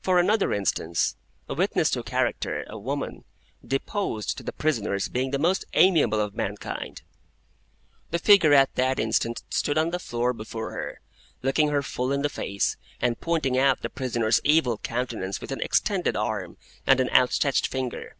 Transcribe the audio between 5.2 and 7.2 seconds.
the most amiable of mankind.